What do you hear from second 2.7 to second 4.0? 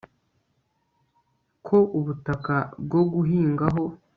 bwo guhingaho